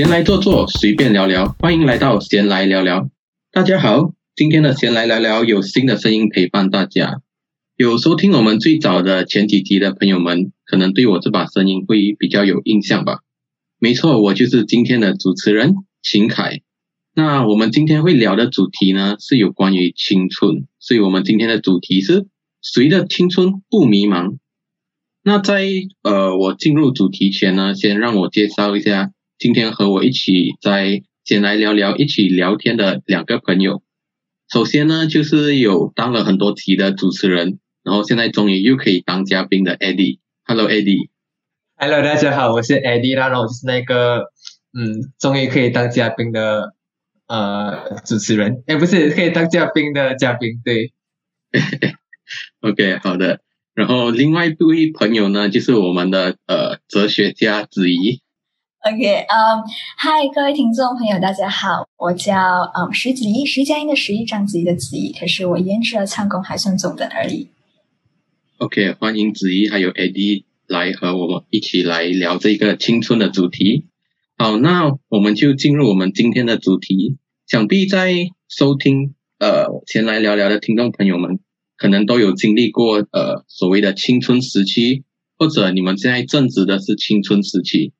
[0.00, 3.10] 闲来坐坐，随便聊聊，欢迎来到闲来聊聊。
[3.52, 7.20] 大家好，今天的闲来聊聊有新的声音陪伴大家。
[7.76, 13.18] 有收听我们最早的前几集的朋友们，可能对我这把声音会比较有印象吧。
[13.78, 16.62] 没错，我就是今天的主持人秦凯。
[17.14, 22.26] 那我们今天会聊的主题呢，是有关于青春，所以我们今天的主题是
[22.62, 24.38] 谁的青春不迷茫？
[25.22, 25.66] 那在
[26.02, 29.10] 呃我进入主题前呢，先让我介绍一下
[29.40, 33.82] 今天和我一起在先来聊聊一起聊天的两个朋友。
[34.52, 37.58] 首先呢，就是有当了很多集的主持人。
[37.82, 41.08] 然后现在终于又可以当嘉宾的 Eddie，Hello Eddie。
[41.76, 44.24] Hello，大家好，我是 Eddie 啦，然后我就是那个
[44.78, 46.74] 嗯，终于可以当嘉宾的
[47.26, 50.92] 呃主持人，哎，不是可以当嘉宾的嘉宾，对。
[52.60, 53.40] OK，好的。
[53.72, 58.20] 然后另外一位朋友呢，就是我们的呃哲学家子怡。
[58.82, 59.62] OK，嗯，
[59.98, 62.34] 嗨，各位听众朋友，大家好，我叫
[62.74, 67.48] 嗯石子怡，石佳音的石，一，章子怡的子怡，可是我颜值和唱功还算中等而已。
[68.56, 73.84] OK，欢迎子怡还有 AD 来和我们一起来聊这个青春的主题。
[74.38, 77.18] 好，那我们就进入我们今天的主题。
[77.46, 78.14] 想必在
[78.48, 81.38] 收听呃前来聊聊的听众朋友们，
[81.76, 85.04] 可能都有经历过呃所谓的青春时期，
[85.36, 87.92] 或者你们现在正值的是青春时期。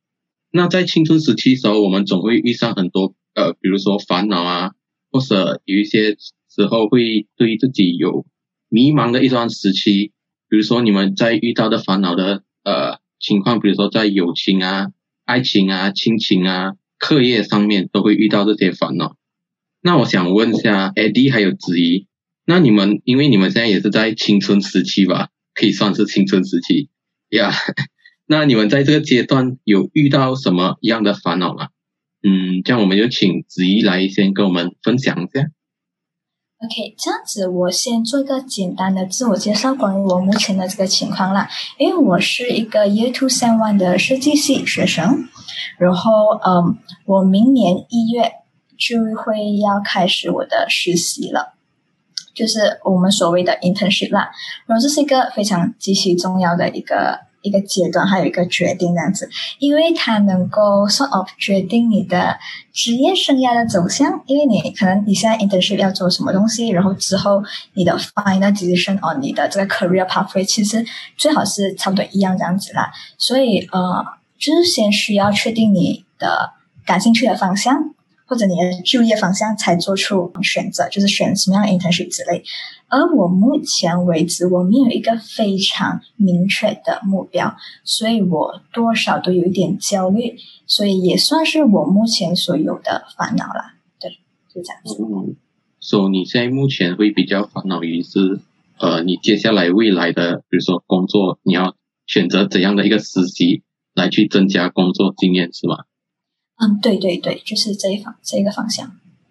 [0.52, 4.72] 那在青春时期的时候，我们总会遇上很多呃，比如说烦恼啊，
[5.12, 6.16] 或者有一些
[6.48, 8.26] 时候会对自己有
[8.68, 10.12] 迷茫的一段时期。
[10.48, 14.88] 比如说你们在遇到的烦恼的呃情况，比如说在友情啊、
[15.24, 19.16] 爱情啊、亲情啊、课业上面都会遇到这些烦恼。
[19.80, 22.08] 那我想问一下 Eddie 还有子怡，
[22.44, 26.88] 那你们因为你们现在也是在青春时期吧，可以算是青春时期
[27.28, 27.52] 呀。
[28.32, 31.70] 那你们在这个阶段有遇到什么样的烦恼吗？
[32.22, 35.50] 嗯，这样我们就请子怡来先跟我们分享一下。
[36.60, 41.48] OK，这样子我先做一个简单的自我介绍，关于我目前的这个情况啦。
[41.76, 45.28] 因为我是一个 Year Two Sem One 的设计系学生，
[45.76, 48.30] 然后嗯，我明年一月
[48.78, 51.54] 就会要开始我的实习了，
[52.32, 54.30] 就是我们所谓的 internship 啦。
[54.66, 57.28] 然后这是一个非常极其重要的一个。
[57.42, 59.28] 一个阶段，还有一个决定这样子，
[59.58, 62.38] 因为它能够 sort of 决定你的
[62.72, 64.22] 职业生涯的走向。
[64.26, 67.42] 因为你可能你现在 internship 要做什么东西，然后之后
[67.74, 70.84] 你的 final decision on 你的这个 career pathway，其实
[71.16, 72.90] 最好是差不多一样这样子啦。
[73.16, 74.04] 所以呃，
[74.38, 76.52] 就是先需要确定你的
[76.84, 77.94] 感兴趣的方向。
[78.30, 82.44] 或者你的就业方向才做出选择，就是选什么样的 internship 之类。
[82.86, 93.74] 而我目前为止，我没有一个非常明确的目标，所以我多少都有一点焦虑，所以也算是我目前所有的烦恼啦。
[93.98, 94.10] 对，
[94.54, 95.02] 就这样子。
[95.02, 95.34] 嗯，
[95.80, 98.38] 所以你现在目前会比较烦恼于是，
[98.78, 101.74] 呃，你接下来未来的，比如说工作，你要
[102.06, 105.78] 选择怎样的一个实习来去增加工作经验，是吗？
[106.60, 108.86] 嗯，对对对，就是这一方这一个方向。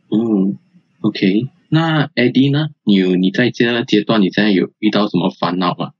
[0.09, 0.57] 嗯
[1.01, 2.69] ，OK，那 AD 呢？
[2.83, 5.91] 你有你在这个阶段，你现在有遇到什么烦恼吗？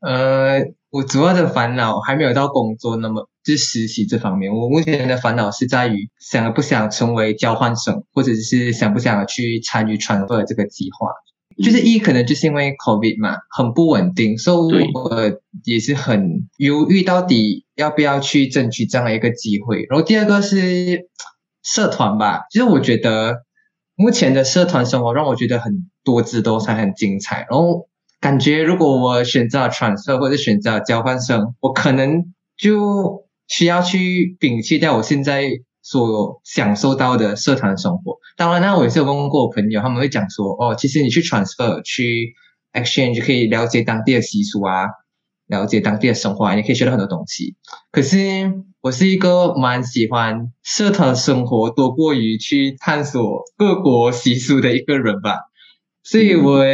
[0.00, 4.52] 呃，我主要的烦恼还没有到工作那么就是实习这方面。
[4.52, 11.08] 我目前的烦恼是在于想不想成为交换生，或者是想不想去参与传 r 这个计划。
[11.62, 19.86] 就是一可能就是因为 COVID 嘛，很不稳定，所以我也是很犹豫到底要不要去争取这样的一个机会。
[19.88, 21.08] 然后第二个是
[21.62, 23.42] 社团吧，其实我觉得
[23.94, 27.46] 目前的社团生活让我觉得很多姿多彩，很精彩。
[27.50, 27.88] 然后
[28.20, 35.44] 感觉如果我选择 transfer 或者选择交换生，我可能就需要去摒弃掉我现在。
[35.88, 42.34] 所享受到的社团生活，当然呢，我也是有问过朋友，他们会讲说，哦，其实你去 transfer 去
[42.72, 44.86] exchange 可以了解当地的习俗啊，
[45.46, 47.54] 了解当地的生活，啊你可以学到很多东西。
[47.92, 48.18] 可是
[48.80, 55.38] 我是一个蛮喜欢社团生活多过于去探索各国习俗的一个人吧，
[56.02, 56.64] 所以我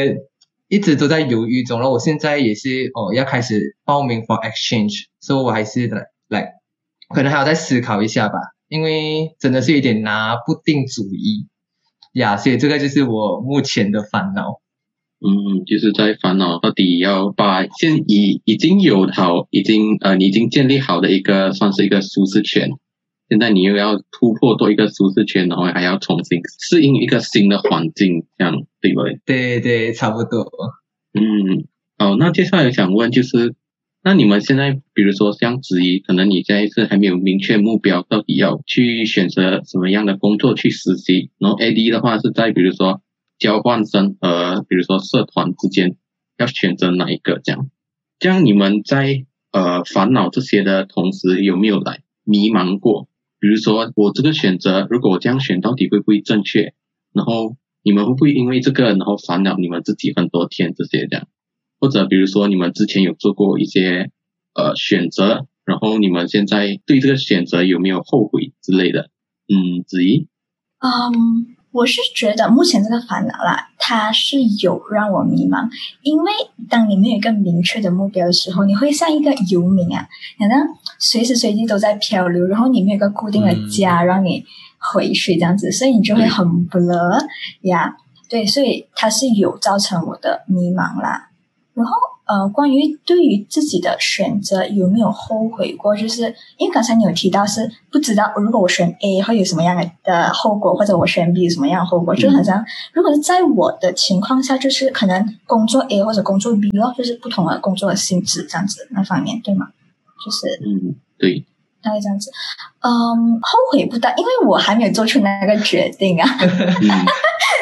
[0.69, 1.81] 一直都在犹豫中。
[1.81, 6.53] 然后我现在也是哦，要开始报名 for exchange，所以我还是来来，
[7.15, 8.39] 可能还要再思考一下吧。
[8.73, 11.47] 因为真的是有点拿不定主意
[12.15, 14.63] 呀，所以这个就是我目前的烦恼。
[15.21, 22.71] 嗯，就是在烦恼到底要把现已已经有好，已经呃你已经建立好的一个算是一个舒适圈，
[23.29, 29.21] 现在你又要突破多一个舒适圈，然后还要重新适应一个新的环境，这样对不对？
[29.27, 30.51] 对对，差不多。
[31.13, 33.55] 嗯，好，那接下来想问就是，
[34.05, 41.31] 那你们现在，比如说像子怡，可能你现在是还没有明确目标，到底要去选择什么样的工作去实习。
[41.39, 43.01] 然后 AD 的话是在比如说
[43.39, 45.97] 交换生和比如说社团之间
[46.37, 47.71] 要选择哪一个这样。
[48.19, 53.09] 这样你们在呃烦恼这些的同时，有没有来迷茫过？
[53.39, 56.75] 比如说我这个选择，如果我这样选，到底会不会正确？
[57.13, 61.29] 然后你们会不会因为这个然后烦恼你们自己很多天这些这样？
[61.83, 64.13] 或者比如说你们之前有做过一些
[64.55, 69.11] 呃选择，然后你们现在对这个选择有没有后悔之类的？
[69.49, 70.29] 嗯，子怡。
[70.79, 75.69] 嗯，我是觉得目前这个烦恼啦，它是有让我迷茫，
[76.03, 76.31] 因为
[76.71, 80.07] 当你没有一个明确的目标的时候，你会像一个游民啊，
[80.39, 80.57] 可能
[81.01, 84.45] 随时随地都在漂流，然后你没有一个固定的家让你
[84.79, 87.27] 回去这样子，所以你就会很 blur
[87.63, 87.97] 呀，
[88.29, 91.31] 对，所以它是有造成我的迷茫啦。
[91.75, 91.93] 然后，
[92.27, 95.97] 呃，关于对于自己的选择有没有后悔过？
[95.97, 96.23] 就是
[96.59, 99.75] 因为刚才你有提到是不知道，如果我选 A 会有什么样
[100.05, 109.69] 的后果，或者我选 B 有什么样的后果，就好像如果是在我的情况下，就是可能工作 A 或者工作 B 咯，就是不同的工作的性质这样子那方面，对吗？
[110.25, 111.45] 就是，嗯，对。
[111.85, 112.31] 大概这样子，
[112.79, 116.29] 嗯，后悔不大，因为我还没有做出那个决定啊，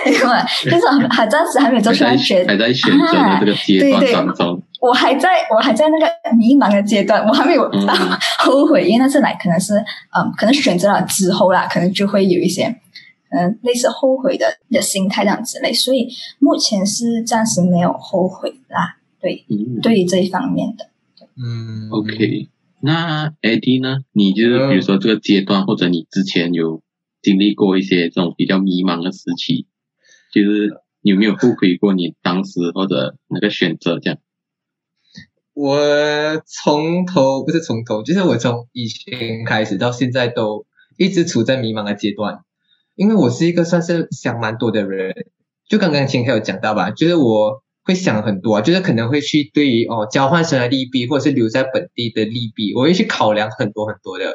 [0.06, 4.62] 因为就是还暂时还没有做出那个决定，还在选择的这个阶段当中。
[4.81, 6.06] 我还在我还在那个
[6.37, 7.70] 迷茫的阶段，我还没有
[8.38, 12.64] 后悔，因为那次来可能是嗯，可能选择了之后啦，可能就会有一些
[13.31, 16.08] 嗯类似后悔的的心态这样之类，所以
[16.38, 18.97] 目前是暂时没有后悔啦。
[19.20, 19.44] 对，
[19.82, 20.87] 对于这一方面的，
[21.37, 22.49] 嗯，OK。
[22.82, 23.99] 那 AD 呢？
[24.14, 26.81] 你就是比如说这个阶段，或者你之前有
[27.20, 29.67] 经历过一些这种比较迷茫的时期，
[30.32, 30.71] 就是
[31.03, 34.19] 有没有后悔过你当时或者那个选择这样？
[35.55, 40.67] 我从头不是从头，就是我从以前开始到现在都
[40.97, 42.41] 一直处在迷茫的阶段，
[42.94, 45.15] 因为我是一个算是想蛮多的人，
[45.69, 47.62] 就刚刚前天有讲到吧，就是我。
[47.83, 54.35] 会想很多，就是可能会去对于哦交换生的利弊，或者是留在本地的利弊，我会去考量很多很多的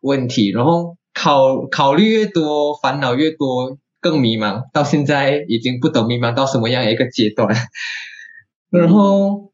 [0.00, 4.62] 问题，然后考考虑越多，烦恼越多，更迷茫。
[4.72, 7.54] 到现在已经不懂迷茫到什么样一个阶段。
[8.70, 9.52] 然后，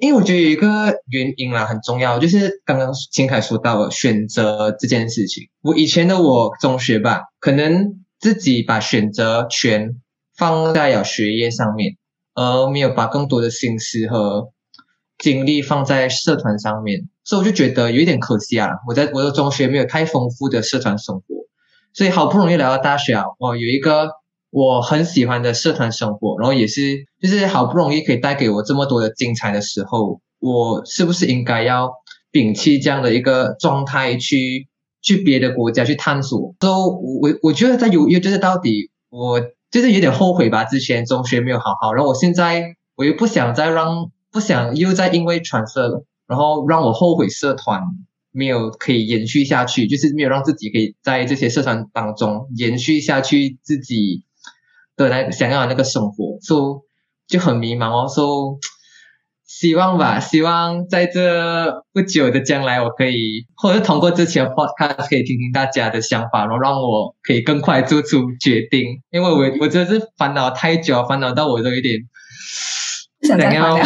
[0.00, 5.48] 因为我觉得有一个原因啦，很重要，就是刚刚秦凯说到了选择这件事情。
[5.62, 9.96] 我以前的我中学吧，可能自己把选择权
[10.36, 11.96] 放在了学业上面。
[12.32, 14.52] 而没有把更多的心思和
[15.18, 18.68] 精力放在社团上面，所以我就觉得有一点可惜啊。
[18.86, 21.24] 我在我的中学没有太丰富的社团生活，
[21.92, 24.10] 所以好不容易来到大学啊，我有一个
[24.50, 31.92] 我很喜欢的社团生活，然后也是就是好不容易可以带给我这么多的精彩的时候，我是不是应该要
[32.32, 34.68] 摒弃这样的一个状态，去
[35.02, 36.54] 去别的国家去探索？
[36.60, 39.40] 所以，我我觉得在犹豫，就是到底我。
[39.70, 47.80] 就是有点后悔吧，之前中学没有好好，然后我现在我又不想再让，不想又再因为传社，然后让我后悔社团
[48.32, 54.24] 没有可以延续下去，就是没有让自己可以在这些社团当中延续下去自己
[54.96, 56.84] 的那想要的那个生活，所
[57.28, 58.60] 以就很迷茫哦，所以。
[59.52, 69.02] 希望吧，希望在这不久的将来，我可以，或者是通过之前的 podcast 可以听听大家的想法，然后让我可以更快做出决定。
[69.10, 71.98] 因为我我真的是烦恼太久，烦恼到我都有点
[73.22, 73.76] 想要，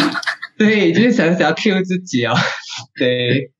[0.55, 2.35] 对，就是想想要 Q 自己哦。
[2.97, 3.51] 对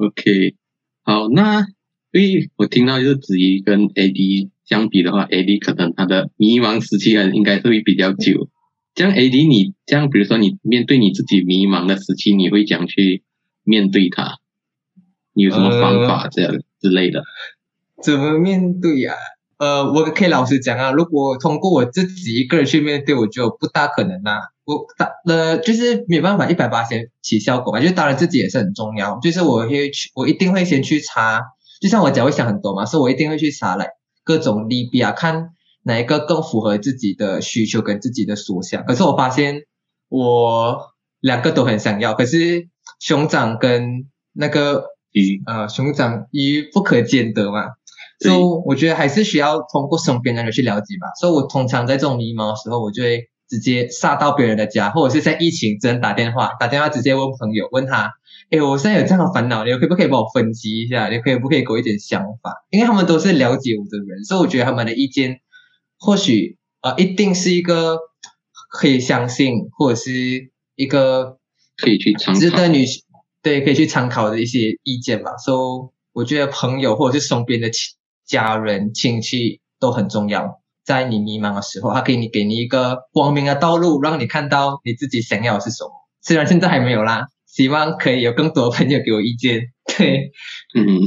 [0.00, 0.54] ，OK，
[1.02, 1.62] 好，那
[2.10, 8.48] 所以我听到就是子怡跟 AD 相比的话，AD 可能他的迷茫时期应该会比较久。
[8.94, 13.22] 像 AD，你这样，比如说你面对你自己迷茫的时期，你会怎样去
[13.62, 14.38] 面对它？
[15.32, 17.22] 你有什么方法这样之类的？
[18.02, 19.14] 怎么面对呀？
[19.60, 24.40] 呃，我可以老实讲啊，如果通过我自己一个人去面对，我觉得不大可能啊。
[24.64, 27.78] 我大呃，就是没办法一百八先起效果吧。
[27.80, 31.42] 就当然自己也是很重要，就是我会去，我一定会先去查。
[31.80, 33.90] 就像我讲，会想很多嘛，所以我一定会去查来
[34.24, 35.50] 各种利弊啊，看。
[35.82, 38.84] 哪一个更符合自己的需求跟自己的所想？
[38.84, 39.62] 可是我发现
[40.10, 40.78] 我
[41.20, 47.64] 两个都很想要，可是熊掌跟那个鱼，呃，熊掌鱼不可兼得嘛。
[48.20, 51.08] 所以我觉得还是需要通过身边的人去了解吧。
[51.18, 58.12] 所以我通常在这种迷茫的时候，我就会直接杀到别人的家，或者是在疫情只能打电话，打电话直接问朋友，问他，
[58.50, 61.08] 哎，我现在有这样的烦恼，你可不可以帮我分析一下？
[61.08, 62.64] 你可以不可以给我一点想法？
[62.70, 65.40] 因为他们都是了解我的人，所以我觉得他们的意见。
[66.02, 67.98] 或许啊，一定是一个
[68.70, 71.36] 可以相信，或者是一个
[71.76, 72.86] 可以去值得你
[73.42, 75.36] 对可以去参考的一些意见吧。
[75.36, 75.58] 所以
[76.14, 77.98] 我觉得朋友或者是身边的亲
[78.30, 85.90] 家人亲戚都很重要，在你迷茫的时候，他可以你给你一个光明的道路，让你看到你自己想要的是什么。
[86.22, 89.72] 虽然现在还没有啦，希望可以有更多朋友给我意见。
[89.84, 90.30] 对，
[90.76, 91.00] 嗯，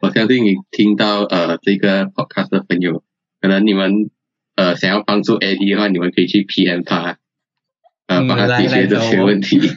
[0.00, 3.04] 我相信你听到呃这个 podcast 的朋友，
[3.40, 4.10] 可能你们
[4.56, 7.18] 呃想要帮助 AD 的话，你们可以去 PM 他，
[8.06, 9.60] 呃嗯帮他解决这些问题。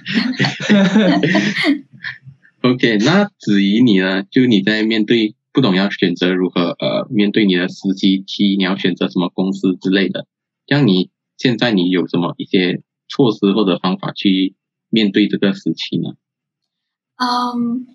[2.62, 4.24] OK，那子怡你呢？
[4.32, 10.28] 就你在面对不懂要选择如何呃面对你的实习期，你要选择什么公司之类的，
[10.68, 14.54] 像你现在你有什么一些措施或者方法去
[14.90, 16.10] 面对这个时期呢？
[17.16, 17.88] 嗯、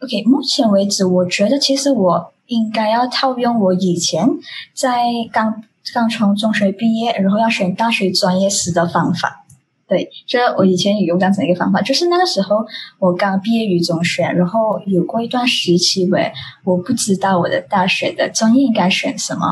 [0.00, 4.26] o k 目前为止，我觉得其实我应该要套用我以前
[4.74, 5.62] 在刚
[5.94, 9.35] 刚从中学毕业，然后要选大学专业时的方法。
[9.88, 12.66] 对，就是我以前有用这样子一个方法，就是那个时候
[12.98, 16.32] 我刚毕业于中学，然后有过一段时期，为
[16.64, 19.46] 我不知道我的大学的专业应该选什么，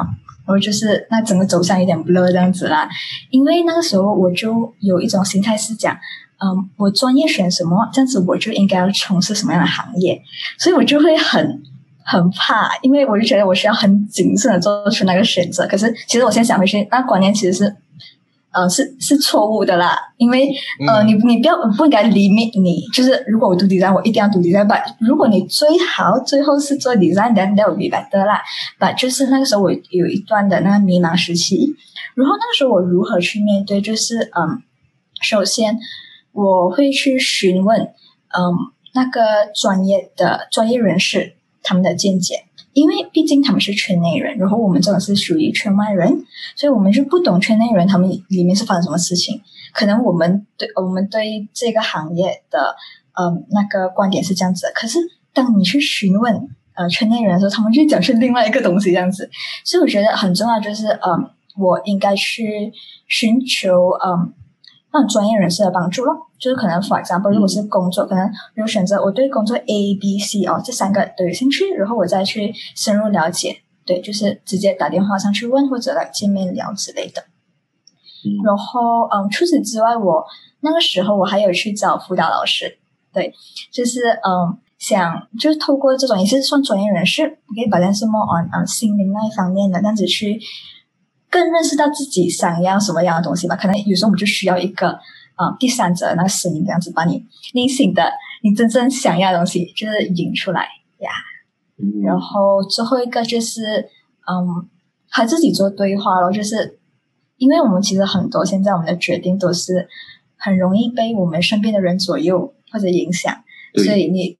[0.44, 2.88] 然后就是那整个走向有点 blur 这样子啦。
[3.30, 5.96] 因为那个时候我就有一种心态是讲，
[6.38, 10.20] 嗯，我专业选什么，这样子我就应该要从事什么样的行业，
[10.58, 11.62] 所以我就会很
[12.02, 15.64] 很怕，因为我就觉得我需要很谨慎的做出那个选择。
[15.68, 17.76] 可是其实我现在想回去，那观念其实是，
[18.54, 20.48] 呃，是是错误的啦，因为
[20.86, 28.40] 呃，嗯你你不要不应该 limit 你，就是如果我读 design，我一定要读 design，but 如果你最好最后是做 design，then that would be better 啦。
[28.78, 31.74] but 就是那个时候我有一段的那个迷茫时期，
[32.14, 34.62] 然后那个时候我如何去面对，就是嗯，
[35.20, 35.76] 首先
[36.30, 38.54] 我会去询问嗯
[38.94, 39.20] 那个
[39.52, 42.44] 专业的专业人士他们的见解。
[42.74, 49.40] 因为毕竟他们是圈内人，然后我们这种是属于圈外人，所以我们就不懂圈内人他们里面是发生什么事情。
[49.72, 52.76] 可能我们对我们对这个行业的
[53.12, 54.98] 嗯那个观点是这样子，可是
[55.32, 59.30] 当你去询问呃圈内人的时候，他们就讲是另外一个东西这样子。
[59.64, 62.72] 所以我觉得很重要，就是嗯我应该去
[63.06, 64.32] 寻求嗯
[65.00, 66.14] 种专业人士的帮助咯。
[66.38, 73.58] 就是可能，for example，如果是工作，可能有选择我对工作 A、B、C 哦这三个都有兴趣，然后我再去深入了解。
[73.86, 77.22] 对，就是直接打电话上去问，或者来见面聊之类的。
[78.26, 80.24] 嗯然后，嗯，除此之外，我
[80.60, 82.78] 那个时候我还有去找辅导老师，
[83.12, 83.34] 对，
[83.70, 90.40] 就是嗯，想就是透过这种也是算专业人士，可以把但是 more on 嗯心灵那一方面的，这样子去
[91.34, 93.56] 更认识到自己想要什么样的东西吧。
[93.56, 98.12] 可能有时候我们就需要一个嗯第三者的那个声音，这样子把你内心的
[98.44, 100.62] 你真正想要的东西就是引出来
[100.98, 101.10] 呀。
[101.76, 103.90] 嗯然后最后一个就是，
[104.30, 104.68] 嗯，
[105.10, 106.78] 和自己做对话咯，就是
[107.36, 109.88] 因为我们其实很多现在我们的决定都是
[110.36, 113.34] 很容易被我们身边的人左右或者影响，
[113.84, 114.38] 所以你，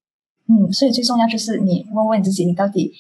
[0.49, 2.93] 嗯，所以最重要就是你问问自己，你到底，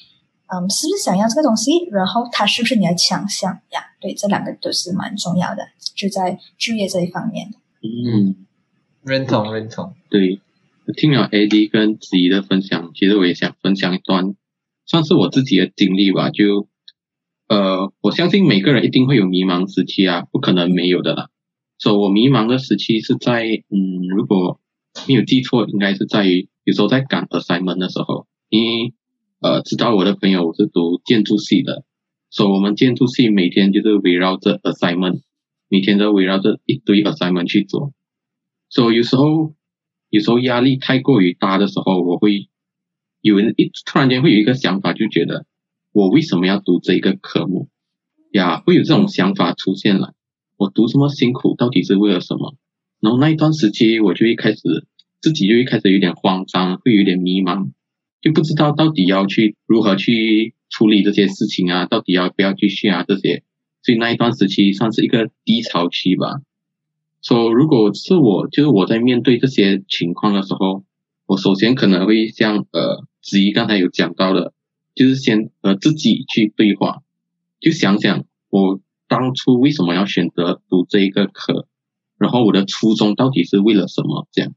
[0.46, 3.80] 嗯，是不是想要这个东西，然后它是不是你的强项呀？
[4.00, 7.50] 对，这两个都是蛮重要的，就在就业这一方面。
[7.82, 8.36] 嗯。
[9.06, 9.92] 认同认同。
[10.08, 10.40] 对，
[10.96, 14.34] 听了 AD 跟子怡的分享，其实我也想分享一段，
[14.86, 16.30] 算是我自己的经历吧。
[16.30, 16.68] 就
[17.48, 21.28] 呃，我相信每个人一定会有迷茫时期啊，不可能没有的啦。
[21.76, 24.58] 所以我迷茫的时期是在嗯，如果
[25.06, 28.94] 没有记错，应该是在于有时候在赶 assignment 的时候，因为
[29.44, 31.84] 呃，知道我的朋友是读建筑系的，
[32.30, 35.20] 所以我们建筑系每天就是围绕着 assignment，
[35.68, 37.92] 每天都围绕着一堆 assignment 去做。
[38.70, 39.54] 所以有时候，
[40.08, 42.48] 有时候压力太过于大的时候，我会
[43.20, 45.44] 有人一突然间会有一个想法，就觉得
[45.92, 47.68] 我为什么要读这一个科目
[48.32, 48.62] 呀？
[48.64, 50.14] 会有这种想法出现了。
[50.56, 52.56] 我读这么辛苦，到底是为了什么？
[52.98, 54.86] 然后那一段时期，我就一开始
[55.20, 57.72] 自己就一开始有点慌张，会有点迷茫，
[58.24, 63.42] 就不知道到底要去如何去处理这些事情啊，到底要不要继续啊这些。
[63.82, 66.40] 所以那一段时期算是一个低潮期吧。
[67.20, 70.84] 说、如果是我，就是我在面对这些情况的时候，
[71.26, 74.54] 我首先可能会像呃子怡刚才有讲到的，
[74.94, 77.02] 就是先和自己去对话，
[77.60, 81.68] 就想想我当初为什么要选择读这一个课，
[82.16, 84.54] 然后我的初衷到底是为了什么这样，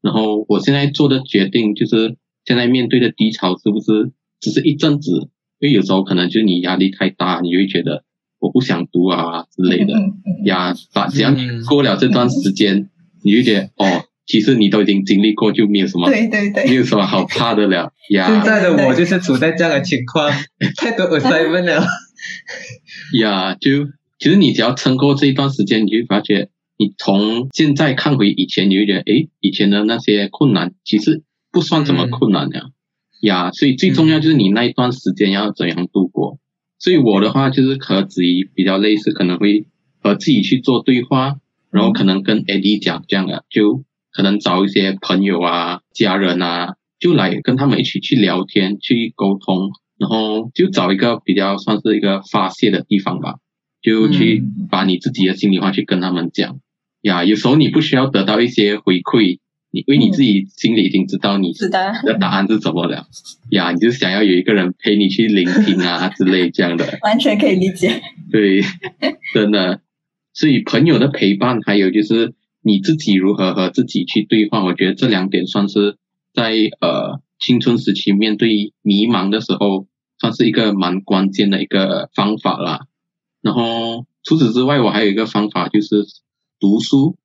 [0.00, 5.30] 然后我现在做的决定就是现在面对的低潮是不是只是一阵子？
[5.60, 8.04] 因为有时候可能就是你压力太大，你会觉得
[8.38, 9.94] 我不想读啊之类的。
[9.94, 11.34] 嗯嗯嗯呀，把只要
[11.68, 12.90] 过了这段时间，
[13.22, 16.74] 你就觉得哦，其实你都已经经历过，就没有什么对对对没。
[16.74, 20.30] 有什么好怕的了现在的我就是处在这样的情况，
[20.76, 21.86] 太多 assignment 了。
[23.18, 23.86] 呀，就
[24.18, 31.22] 其实你只要撑过这一段时间，你就会发觉你从现在看回以前，你会觉得，诶，以前的那些困难其实
[31.54, 32.62] 不算怎么困难呀，
[33.22, 36.38] 呀，所以最重要就是你那一段时间要怎样度过。
[36.80, 39.68] 所以我的话就是和子怡比较类似，可能会
[40.02, 41.36] 和自己去做对话，
[41.70, 53.36] 然后可能跟 Eddie 讲这样的，就可能找一些朋友啊、家人啊，就来跟他们一起去聊天、去沟通，然后就找一个比较算是一个发泄的地方吧，
[53.80, 56.58] 就去把你自己的心里话去跟他们讲。
[57.00, 59.38] 呀，有时候你不需要得到一些回馈，
[59.74, 61.68] 你因为你自己心里已经知道你的
[62.20, 63.08] 答案是怎么了。
[63.50, 68.00] 呀，你就想要有一个人陪你去聆听啊之类这样的，完全可以理解。
[68.30, 68.62] 对，
[69.34, 69.80] 真的，
[70.32, 75.96] 所以朋友的陪伴，还有就是你自己如何和自己去对话，我觉得这两点算是
[76.32, 79.88] 在呃青春时期面对迷茫的时候，
[80.20, 82.86] 算是一个蛮关键的一个方法啦。
[83.42, 86.06] 然后除此之外，我还有一个方法就是。
[86.60, 87.18] 读书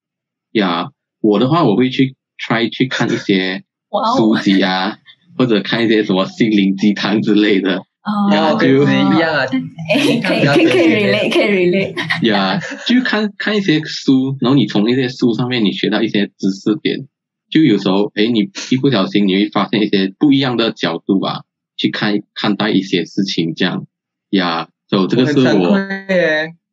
[0.51, 0.89] 呀，
[1.21, 3.63] 我的话我会去 try 去看一些
[4.17, 4.97] 书籍啊，
[5.37, 7.77] 或者看一些什么心灵鸡汤之类的。
[7.77, 9.45] 哦，跟我一样啊。
[9.45, 12.27] 哎，可以可以可以 relate 可以 relate。
[12.27, 17.07] 呀，就看看一些书，然后你从那些书上面你学到一些知识点，
[17.51, 21.41] 就有时候哎，你一不小心你会发现一些不一样的角度吧，
[21.77, 23.85] 去看看待一些事情这样。
[24.29, 25.75] 呀，就这个是我。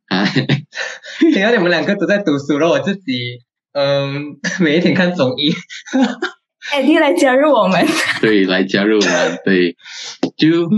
[0.08, 0.24] 啊
[1.32, 3.40] 听到你们两个都在读书了，我自己
[3.76, 5.52] 嗯， 每一天看综艺。
[6.72, 7.86] 哎，你来加入我们。
[8.22, 9.76] 对，来加入我们，对，
[10.38, 10.68] 就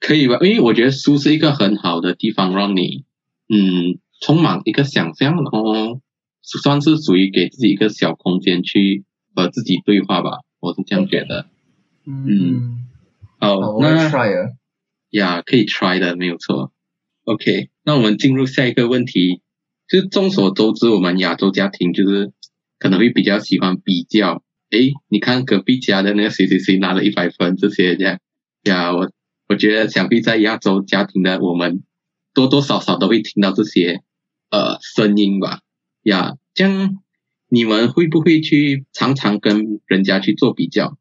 [0.00, 0.38] 可以吧？
[0.40, 3.04] 因为我觉得书是一个很好的地方，让你
[3.50, 6.00] 嗯充满一个想象，然后
[6.40, 9.04] 算是属于给自己一个小空间去
[9.34, 10.38] 和自己对话吧。
[10.60, 11.44] 我是这样觉得。
[12.06, 12.86] 嗯，
[13.38, 14.08] 好，那
[15.10, 16.72] 呀，可以 try 的，没有错。
[17.24, 19.42] OK，那我们进入下一个问题，
[19.88, 22.32] 就是众所周知，我们亚洲家庭就是
[22.78, 28.18] 可能会比较喜欢比较，诶，你看隔壁家的那个谁谁谁拿了一百分，这些这样，
[28.64, 29.10] 呀，我
[29.48, 31.82] 我觉得想必在亚洲家庭的我们
[32.34, 34.02] 多多少少都会听到这些
[34.50, 35.60] 呃声音吧，
[36.02, 36.98] 呀，这样
[37.48, 40.98] 你们会不会去常常跟人家去做比较，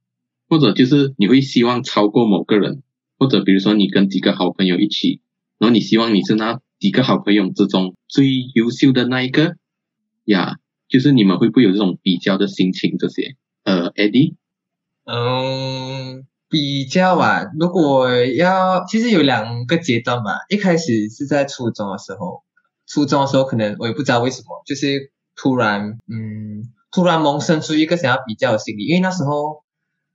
[0.48, 2.84] 或者就是你会希望超过某个人，
[3.18, 5.22] 或者比如说你跟几个好朋友一起。
[5.58, 9.56] 然后你希望你是那几个好朋友之中最优秀的那一个
[10.26, 10.56] 呀？
[10.88, 12.98] 就是你们会不会有这种比较的心情？
[12.98, 14.36] 这些呃，Eddie，
[15.06, 20.32] 嗯，比较啊，如果要，其实有两个阶段吧。
[20.50, 22.44] 一开始是在初中的时候，
[22.86, 29.64] 初中的时候可能我也不知道为什么，就是突然嗯，突然萌生出一个想要比较的心理，因为那时候。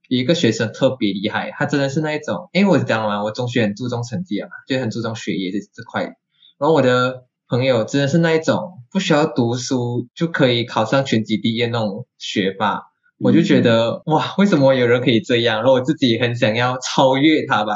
[0.09, 6.17] 有一个学生特别厉害，他真的是那一种，因为我讲嘛，我中学很注重成绩啊，就很注重学业这这块。
[6.61, 12.83] 然后我的朋友真的是那一种，不需要读书就可以考上全级第一那种学霸，
[13.19, 15.57] 我就觉得哇，为什么有人可以这样？
[15.61, 17.73] 然后我自己很想要超越他吧。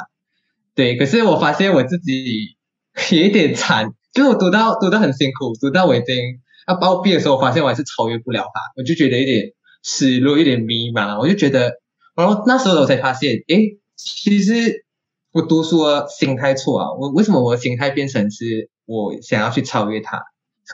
[0.74, 2.56] 对，可是我发现我自己
[3.10, 6.14] 有一点惨，就是我读到读到很辛苦，读到我已经
[6.68, 9.46] 要包毕业的时候，我发现我还是超越不了他，我就觉得有点
[9.82, 11.72] 失落，有点迷茫，我就觉得。
[12.14, 14.84] 然后那时候我才发现，诶，其实
[15.32, 16.92] 我读书的心态错啊！
[17.00, 20.22] 我为什么我的心态变成是我想要去超越他？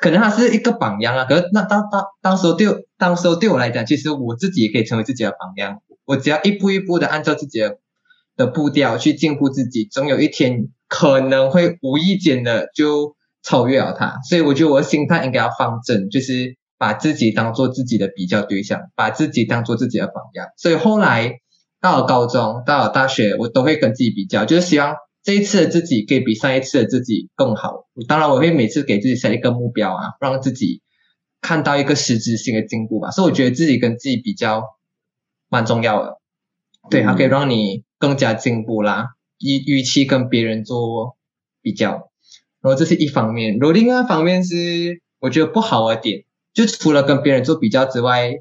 [0.01, 1.25] 可能他是一个榜样啊。
[1.25, 2.68] 可是那当当当时候对
[2.99, 5.83] 当时候对我来讲，其实我自己也可以成为自己的榜样。
[6.05, 7.79] 我只要一步一步的按照自己的
[8.37, 14.18] 的步调去进步自己，总有一天可能会无意间的就超越了他。
[14.29, 16.57] 所以我觉得我的心态应该要放正，就是。
[16.81, 20.46] 把自己当做自己的比较对象，把自己当做自己的榜样。
[20.57, 21.35] 所以后来
[21.79, 27.87] 到了高中，到了大学，我都会跟自己比较，就是希望这一次的自己可以比上一次的自己更好。
[28.09, 30.83] 当然，我会每次给自己设一个目标啊，让自己
[31.41, 33.11] 看到一个实质性的进步吧。
[33.11, 34.63] 所以我觉得自己跟自己比较
[35.49, 36.21] 蛮重要的，
[36.91, 39.09] 对，它可以让你更加进步啦。
[39.39, 41.17] 与与其跟别人做
[41.63, 42.11] 比较，
[42.61, 43.59] 然后这是一方面。
[43.59, 46.25] 然后另外一方面是我觉得不好的点。
[46.53, 48.33] 就除了跟别人做比较之外，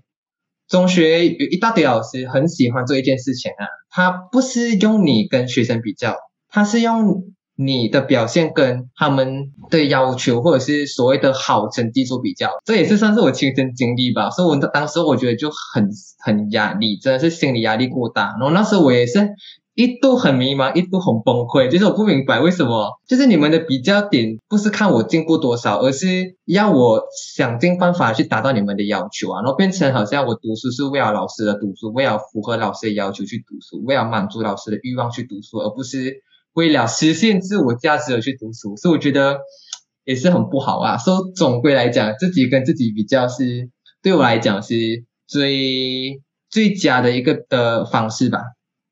[0.68, 6.18] 中学有一大堆老师很喜欢做一件事情啊，他不是用你跟学生比较，
[6.50, 7.24] 他是用
[7.56, 14.30] 你的表现跟他们的要求或者是所谓的好成绩做比较，这也是算是我亲身经历吧。
[14.30, 15.90] 所以，我当时我觉得就很
[16.24, 18.36] 很压力，真的是心理压力过大。
[18.40, 19.30] 然后那时候我也是。
[19.76, 27.02] 一度很迷茫，一度很崩溃，就是我不明白为什么，就是你们的比较点不是看我进步多少，而是要我
[27.34, 38.76] 想尽办法去达到你们的要求啊，然后变成好像我读书是为了老师的读书，为了符合老师的要求去读书，为了满足老师的欲望去读书，而不是为了实现自我价值而去读书。
[38.76, 39.40] 所以我觉得
[40.04, 40.98] 也是很不好啊。
[40.98, 43.70] 所以总归来讲，自己跟自己比较是
[44.02, 48.40] 对我来讲是最最佳的一个的方式吧。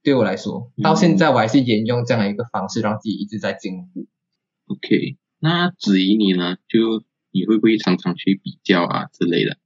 [0.03, 4.07] 对我来说，到现在我还是沿用这样的一个方式，让自己一直在进步。
[4.67, 6.55] OK，那子怡你呢？
[6.69, 9.57] 就你会不会常常去比较啊之类的？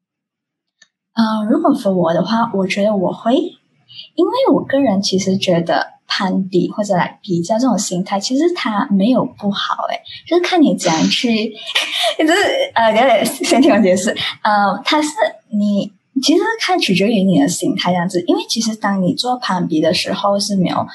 [1.13, 9.97] 呃，如果 for 我的话，我觉得我会，因为我个人其实觉得攀比或者来比较这种心态，其实它没有不好，诶，
[10.27, 11.53] 就是看你怎样去，
[12.19, 12.33] 就是
[12.75, 14.09] 呃，等等，先听我解释，
[14.41, 15.09] 呃，它是
[15.51, 15.89] 你
[16.21, 20.85] 其实看取决于你的心态这样子，因为其实当你做攀比的时候是没有，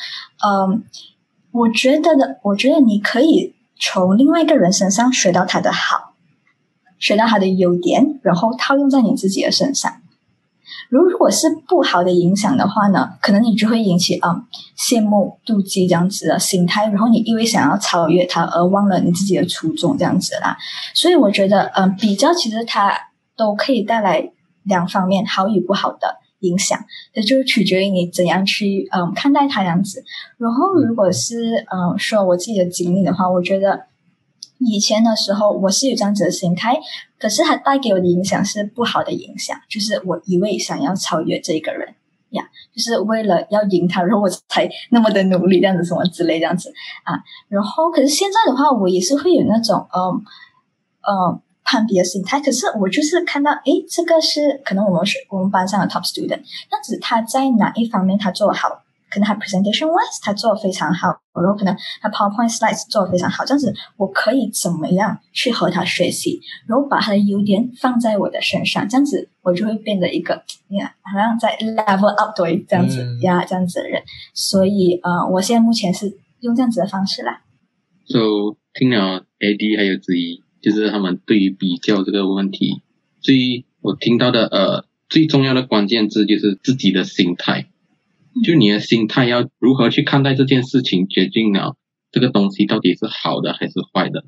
[0.46, 0.84] 嗯、
[1.52, 6.12] 我觉得的，我觉得你可以从另外一个人身上学到他的好，
[6.98, 10.02] 学到他的优点，然后套用在你自己的身上。
[10.88, 14.44] 如如果是不好的影响的话呢，可能你就会引起嗯
[14.78, 20.56] 羡慕、妒忌这样子的心态，然后你因为想要超越他而忘了你自己的初衷这样子啦。
[20.94, 22.92] 所以我觉得嗯比较其实它
[23.34, 24.30] 都可以带来
[24.64, 26.78] 两方面好与不好的影响，
[27.14, 30.04] 这就取决于你怎样去嗯看待它这样子。
[30.36, 33.86] 然后如果是嗯说我自己的经历的话，我觉得
[34.58, 36.78] 以前的时候我是有这样子的心态，
[37.18, 41.94] 可是它带给我的影响是不好的影响，就是我一味想要超越这个人
[42.30, 42.42] 呀，
[42.74, 46.72] 就是为了要赢他，然后我才那么的努力，这样子什么之类这样子
[47.04, 47.20] 啊。
[47.48, 50.24] 然后可是现在的话，我也是会有那种嗯
[51.02, 56.40] 嗯攀比的心态，可是我就是看到诶，这个是可能我们学我们班上的 top student，
[56.70, 58.82] 那只他在哪一方面他做得好。
[59.16, 70.34] 可能他 presentation wise 他做的非常好，然后可能他 PowerPoint slides 做的非常好，这样子我可以怎么样去和他学习，然后把他的优点放在我的身上，这样子我就会变得一个
[70.68, 73.20] 呀，好像在 level up 对这样子嗯。
[73.22, 74.02] 呀这样子的人，
[74.34, 77.40] 所以呃，我现在目前是用这样子的方式啦。
[78.06, 82.82] So 听了 AD 还有子怡，就是他们对于比较这个问题，
[83.20, 87.66] 最我听到的呃最重要的关键字就是自己的心态，
[88.44, 91.76] 就你的心态要如何去看待这件事情，决定了
[92.10, 94.24] 这个东西到底是好的还是坏的。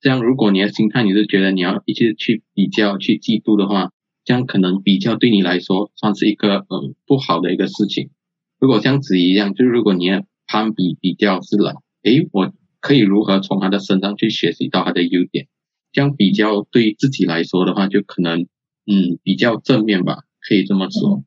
[0.00, 3.90] 这样，如果你的心态你是觉得你要一直去比较、去嫉妒的话，
[4.24, 8.10] 这样可能比较对你来说算是一个嗯不好的一个事情。
[8.58, 15.48] 如果像子怡一样，就是如果你的攀比比较是了，诶，我可以如何从他的身上去学习到他的优点？
[15.92, 18.42] 这样比较对自己来说的话，就可能
[18.86, 21.22] 嗯比较正面吧，可以这么说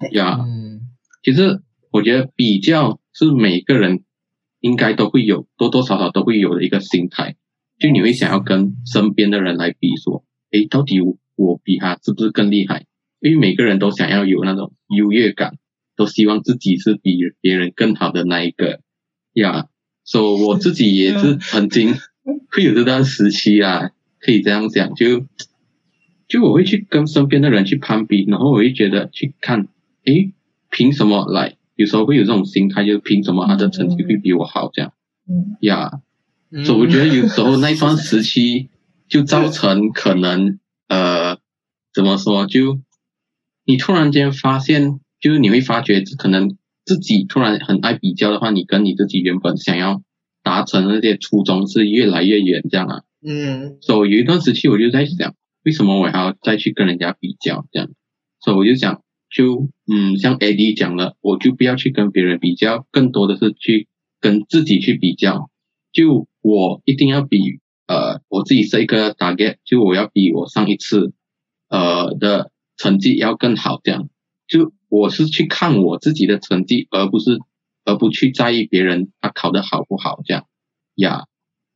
[0.00, 0.38] 对对，呀。
[0.40, 0.75] 嗯
[1.26, 1.60] 其实
[1.90, 4.04] 我觉得比较是每个人
[4.60, 7.34] 应该都会有多多少少都会有的一个心态，
[7.80, 11.00] 就你会想要跟身边的人来比，说，诶，到底
[11.34, 12.86] 我比他是不是更厉害？
[13.18, 15.58] 因为每个人都想要有那种优越感，
[15.96, 18.78] 都希望自己是比别人更好的那一个
[19.32, 19.66] 呀。
[20.04, 21.94] 所、以我自己也是曾经
[22.52, 25.26] 会有这段时期啊，可以这样讲，就
[26.28, 29.66] 就我会去跟身边的人去攀比，然后我会觉得去看，
[30.04, 30.30] 诶，
[30.70, 31.56] 凭什么来？
[31.74, 34.92] 有时候会有这种心态，就是凭什么他的成绩会比我好这样
[35.28, 36.00] 嗯呀？
[36.50, 38.70] 嗯所以我觉得有时候那一段时期
[39.08, 41.36] 就造成可能呃
[41.92, 42.80] 怎么说，就
[43.64, 50.02] 你突然间发现，就是你会发觉可能自己突然很爱比较的话，你跟你自己原本想要
[50.42, 53.02] 达成的那些初衷是越来越远这样啊。
[53.22, 57.90] 嗯所以有一段时期我就在想，为什么我还要再去跟人家比较这样？
[58.40, 59.02] 所以我就想，
[59.36, 63.86] 就嗯，像 AD 讲的，我就不要去跟别人比较，更多的是去
[64.18, 65.50] 跟自己去比较。
[65.92, 71.12] 就我一定要比呃，我自己设一个 target，就我要比我上一次
[71.68, 74.08] 呃的成绩要更好，这样。
[74.48, 77.38] 就我是去看我自己的成绩，而不是
[77.84, 80.46] 而不去在意别人他考得好不好这样
[80.94, 81.24] 呀。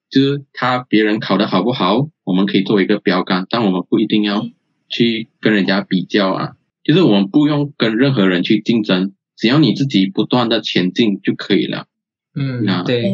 [0.09, 4.47] 就是他别人考得好不好，我们可以作为一个标杆，但我们不一定要
[4.89, 6.57] 去跟人家比较啊。
[6.83, 11.87] 就是我们不用跟任何人去竞争，只要你自己不断的前进就可以了。
[12.35, 13.13] 嗯那对，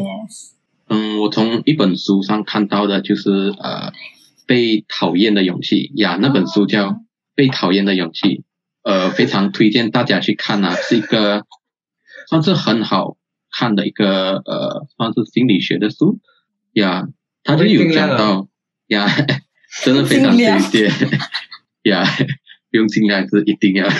[0.89, 3.91] 嗯，我从一本书上看到的就是呃，
[4.45, 6.89] 被讨厌的勇气呀，那本书叫
[7.35, 8.27] 《被讨厌的勇气》，
[8.83, 11.45] 呃，非常推荐大家去看啊，是一个
[12.29, 13.17] 算是很好
[13.51, 16.19] 看的一个呃，算是心理学的书
[16.73, 17.07] 呀，
[17.43, 18.47] 它就有讲到
[18.87, 19.07] 呀，
[19.83, 20.91] 真的非常推荐
[21.83, 22.23] 呀，不
[22.77, 23.89] 用尽量是一定要。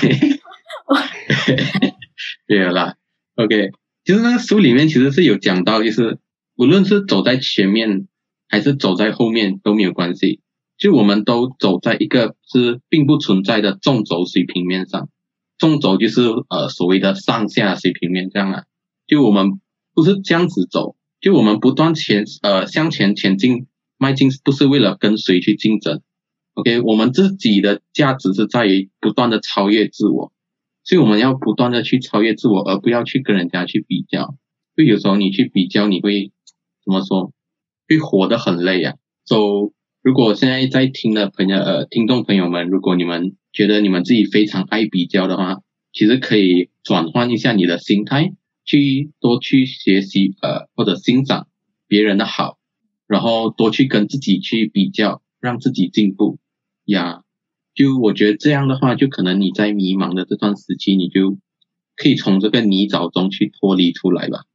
[2.48, 2.96] 对了啦
[3.36, 3.72] ，OK，
[4.06, 6.20] 其实那个书里面其实是有讲到，就是
[6.56, 8.08] 无论是走在前面
[8.48, 10.40] 还是走在后面都没有关系，
[10.78, 15.10] 就我们都走在一个是并不存在的纵轴水平面上，
[15.58, 18.63] 纵轴就是呃所谓的上下水平面这样啊，
[19.08, 19.60] 就我们
[19.94, 26.02] 不是这样子走，就我们不断前呃向前前进，迈进不是为了跟谁去竞争
[26.58, 30.34] ，OK，我们自己的价值是在于不断的超越自我，
[30.84, 34.36] 所以我们要不断的去超越自我，而不要去跟人家去比较。
[34.76, 36.32] 就有时候你去比较，你会
[36.84, 37.32] 怎么说？
[37.88, 38.96] 会活得很累啊。
[39.26, 45.62] So，如果现在在听的朋友呃听众朋友们，如果你们觉得你们自己非常爱比较的话，
[45.93, 48.34] 其实可以转换一下你的心态，
[48.65, 51.48] 去多去学习呃或者欣赏
[51.88, 52.58] 别人的好，
[53.08, 56.39] 然后多去跟自己去比较，让自己进步
[56.88, 57.23] 呀。
[57.73, 61.38] 就我觉得这样的话，就可能你在迷茫的这段时期，你就
[61.95, 64.45] 可以从这个泥沼中去脱离出来吧。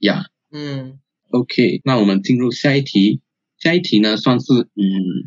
[0.00, 3.22] 呀，嗯，OK，那我们进入下一题。
[3.58, 5.26] 下一题呢，算是嗯，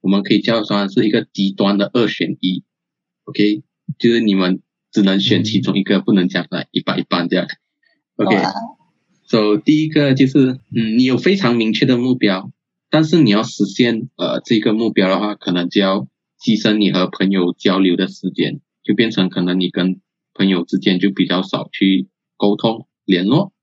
[0.00, 2.64] 我们可以叫算是一个极端的二选一。
[3.24, 3.62] OK，
[3.98, 7.46] 就是你们只能选其中一个，不能讲来一半一半这样。
[8.16, 12.50] OK，So 第一个就是嗯，你有非常明确的目标，
[12.92, 16.00] 但是你要实现呃这个目标的话，可能就要
[16.38, 20.02] 牺牲你和朋友交流的时间，就变成可能你跟
[20.34, 23.54] 朋友之间就比较少去沟通联络。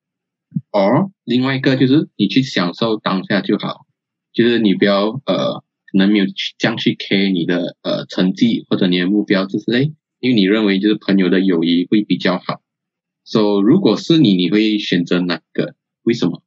[0.71, 3.85] 而另外一个就是你去享受当下就好，
[4.33, 12.63] 就是你不要呃可能没有去这样去 care 你的呃成绩或者你的目标之类，因为你认为就是朋友的友谊会比较好。
[13.25, 15.75] So 如果是你，你会选择哪个？
[16.01, 16.41] 为什么？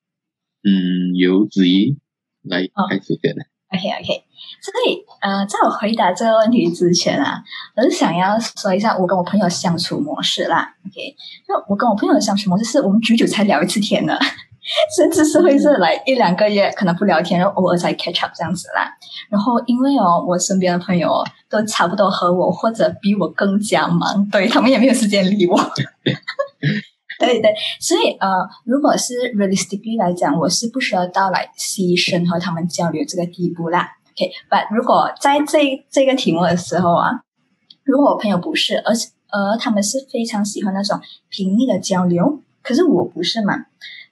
[0.64, 1.96] 嗯，由子怡
[2.44, 3.34] 来开始先。
[3.72, 4.24] OK OK，
[4.60, 7.42] 所以呃，在我回答这个问题之前啊，
[7.74, 10.74] 我是想要说一下我跟我朋友相处模式啦。
[10.86, 11.16] OK，
[11.48, 14.18] 那我跟我朋友的相处模式是我们久久才聊一次天的，
[14.94, 18.92] 甚至是会是来一两个月可能不聊天，然后偶尔才 catch up 这样子啦。
[19.30, 25.58] 然后因为哦，我身边的朋友都差不多和我或者比我更加忙，对他们也没有时间理我。
[27.26, 28.28] 对对，所以呃，
[28.64, 33.96] 如果是 realistically 来讲，我是不需要到来牺牲和他们交流这个地步啦。
[34.10, 37.22] OK，but 如果在这这个题目的时候啊，
[37.84, 38.92] 如果我朋友不是，而
[39.30, 43.54] 而他们是非常喜欢那种频密的交流，可是我不是嘛。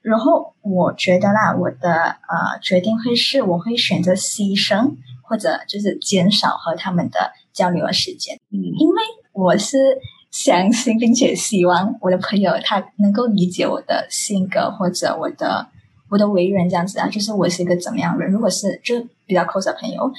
[0.01, 9.01] 然后我觉得啦，我的呃决定会是，我会选择牺牲或者就是减少和他们的交流的时间，嗯，因为
[9.33, 9.99] 我是。
[10.31, 15.67] 相信并且希望我的朋友他能够理解我的性格或者我的
[16.09, 18.31] 我的为人这样子啊，就是我是一个怎么样人。
[18.31, 20.11] 如果是就比较 close 的朋友，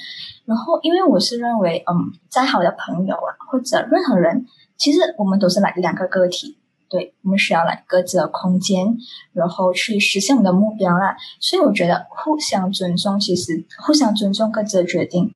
[0.45, 4.45] 然后因为我是认为，嗯，再好的朋友啊或者任何人，
[4.77, 6.57] 其实我们都是来两个个体，
[6.89, 8.97] 对我们需要来各自的空间，
[9.33, 11.15] 然后去实现我们的目标啦。
[11.39, 15.31] 所以我觉得互相尊重，其实互相尊重各自的决定，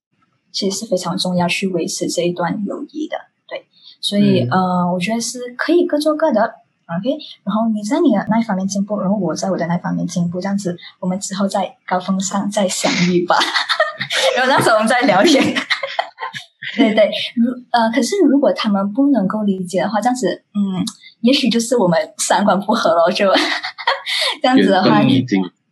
[0.52, 3.18] 其实是非常重要，去维持这一段友谊的。
[4.08, 7.18] 所以，呃，我觉得是可以各做各的，OK。
[7.44, 13.36] 然后你在你的那一方面进步，然后我在我的那一方面进步，这样子，我们之后在高峰上再相遇吧。
[14.38, 15.44] 然后那时候我们再聊天。
[16.78, 20.80] 对对，如呃，可是如果他们不能够理解的话，这样子，嗯，
[21.20, 23.30] 也许就是我们三观不合了，就
[24.42, 25.02] 这样子的话，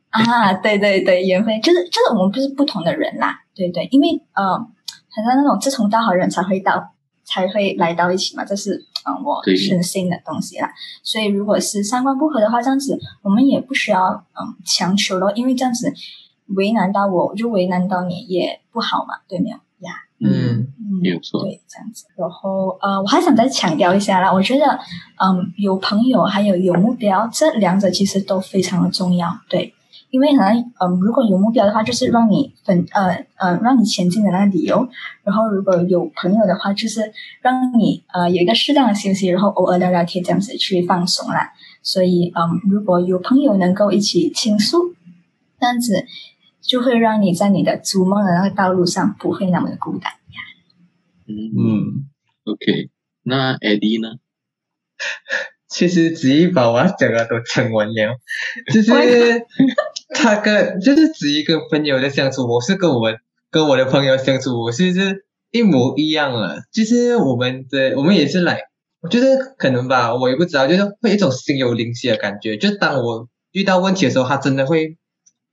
[0.10, 6.92] 啊，对对对，缘分就是就是我们不是不同的人啦，对对，因为呃，好像那种志同道合人才会到。
[7.26, 10.72] 才会来到一起嘛，这是嗯我深心的东西啦。
[11.04, 15.94] 所以如果是三观不合的话，这样子我们也不需要嗯强求咯，因为这样子
[16.56, 19.94] 为难到我，就为难到你也不好嘛，对没有呀？
[20.20, 20.68] 嗯，
[21.04, 21.44] 没有错。
[21.44, 22.06] 对，这样子。
[22.16, 24.66] 然后呃，我还想再强调一下啦，我觉得
[25.22, 29.75] 嗯有朋友还有有目标，这两者其实都非常的重要，对。
[30.16, 34.88] 因为可能，嗯，如果有目标的话，就是让你分，呃，呃，让你前进的那个理由。
[35.26, 41.52] 然后如果有朋友的话，就是让你，呃，有一个适当的休息，然后偶尔聊聊天，这样子去放松啦。
[41.84, 44.96] 所以，嗯，如果有朋友能够一起倾诉，
[45.60, 46.06] 这样子
[46.62, 50.40] 就会让你在你的逐梦的那个道路上不会那么的孤单呀。
[51.28, 52.08] 嗯嗯
[52.46, 52.90] ，OK，
[53.24, 54.16] 那 Eddie 呢？
[55.68, 58.16] 其实子怡把我要讲的都讲完了，
[58.72, 58.92] 就是
[60.10, 63.16] 他跟就是子怡跟朋友的相处，我是跟我们
[63.50, 66.62] 跟我的朋友相处，我是是一模一样了。
[66.72, 68.60] 就是我们的我们也是来，
[69.02, 72.58] 我觉得可能吧，我也不知道，就是会一种心有灵犀的感觉。
[72.58, 74.98] 就当我遇到问题的时候，他真的会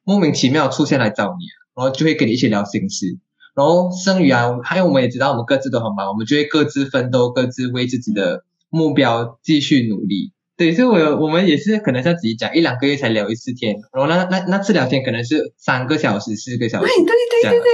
[0.04, 3.18] 莫名其妙出现来找你，然后就会跟你一起聊心事。
[3.54, 8.44] 然后剩余啊，还有我们也知道我们各自都很忙，我们就会各自奋斗，各自为自己的。
[8.74, 10.32] 目标继续努力，
[10.62, 17.68] 对，所以我我们也是可能像自己讲，一两个月才聊一次天，然后那那那次聊天可能是三个小时、四个小时，对对对对对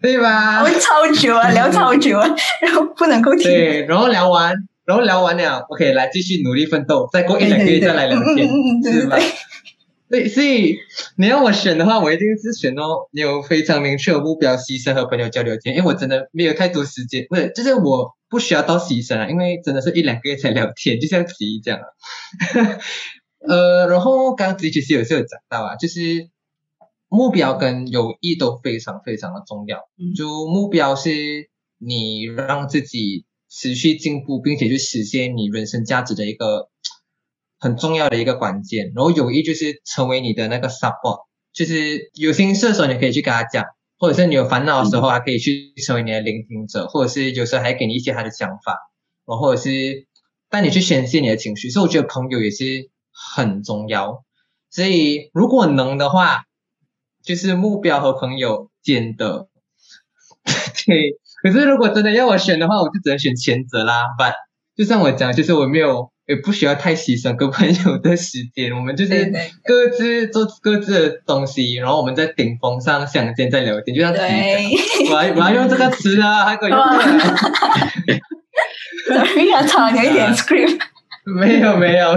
[0.00, 0.60] 对，对吧？
[0.60, 2.26] 我们超久啊，聊超久啊，
[2.62, 3.42] 然后不能够停。
[3.42, 4.54] 对，然后聊完，
[4.86, 8.48] 然后聊完了，OK，来继续努力奋斗，再过一两个月再来聊天，
[8.82, 9.18] 是吧？
[10.10, 10.76] 对，所以
[11.16, 21.86] 你要我选的话，我一定是选哦，有非常明确的目标，牺牲和朋友交流天，因为我真的没有太多时间，不是，就是我不需要到牺牲啊，因为真的是一两个月才聊天，就像子怡这样啊。
[23.48, 26.28] 呃，然后刚刚其实有时候有讲到啊，就是
[27.08, 29.78] 目标跟友谊都非常非常的重要。
[30.16, 31.12] 就目标是
[31.78, 36.68] 你让自己持续进步，并且去实现你人生价值的一个。
[37.60, 43.66] 很重要的一个关键，然后友谊就是成为你的那个 support，就是有心事的时候你可以去跟他讲，
[43.98, 48.78] 或者是你有烦恼的时候还可以去成为你的聆听者，或者是有时候还给你一些他的想法，
[49.26, 50.06] 然后或者是
[50.48, 54.24] 带你去宣泄你的情绪，所以我觉得朋友也是很重要。
[54.70, 56.44] 所以如果能的话，
[57.22, 59.48] 就是目标和朋友间的，
[60.86, 61.18] 对。
[61.42, 64.04] 可是如果真的要我选的话，我就只能选前者啦。
[64.16, 64.24] 不
[64.82, 66.10] 就像我讲，就是我没有。
[66.30, 69.32] 也不需要太牺牲跟朋友的时间，我们就是
[69.64, 74.70] 各自做各自的东西，然后我们在顶峰上相见再聊天，就像对，
[75.10, 76.72] 我要我要用这个词啊，还可以。
[79.08, 80.78] Sorry 啊，唱有一点 scream。
[81.24, 82.16] 没有没有，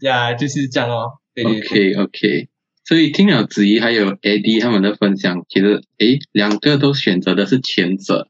[0.00, 1.12] 呀，就是这样哦。
[1.40, 2.48] OK OK，
[2.84, 8.26] 所以听了子怡还有 AD 他们的分享，其实诶，两个都选择的是前者，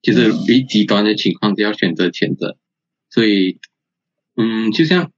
[0.00, 2.56] 就是比极端的情况就要选择前者，
[3.10, 3.58] 所以。
[4.40, 5.10] 嗯，就像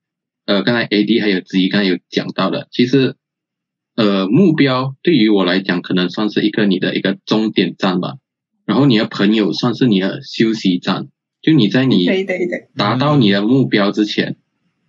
[0.46, 3.16] 呃，刚才 A D 还有子怡刚才有讲到的，其实
[3.94, 8.14] 呃，目标对于我来讲，可能算是一个你的一个终点站吧。
[8.64, 11.08] 然后你的朋友算是你的休息站，
[11.42, 12.06] 就你在你
[12.74, 14.36] 达到你的目标之前，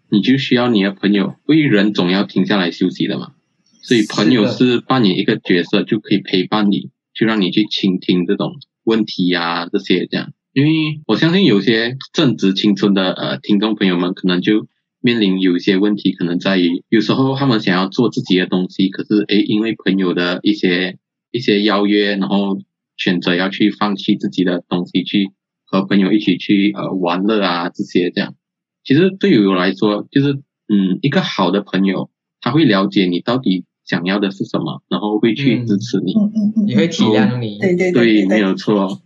[0.09, 3.33] 你就需要你的朋友，因为人总要停下来休息的嘛。
[3.81, 8.53] 所以朋友是扮演一个角色，就可以陪伴你，就让你去倾听这种
[8.85, 10.31] 问题呀，这些这样。
[10.53, 14.67] 因为我相信有些正值青春的呃听众朋友们，可能就
[14.99, 20.97] 面临有一些问题，可能在于有时候他们想要做自己的东西，可是诶因为朋友的一些
[21.31, 22.59] 一些邀约，然后
[22.97, 25.31] 选择要去放弃自己的东西，去
[25.63, 28.35] 和朋友一起去呃玩乐啊这些这样。
[28.83, 32.09] 其实对于我来说，就是嗯一个好的朋友，
[32.41, 37.93] 他会了解你到底想要的是什么，然后会去支持你，嗯嗯嗯，也会体谅你，对对。
[37.93, 38.99] 对，没有错。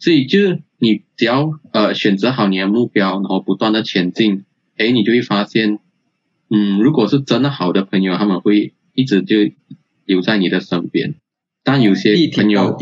[0.00, 4.44] 所以就是你只要呃选择好你的目标，然后不断的前进，
[4.76, 5.78] 哎，你就会发现，
[6.48, 9.36] 嗯，如果是真的好的朋友，他们会一直就
[10.06, 11.14] 留在你的身边。
[11.62, 12.76] 但有些朋友，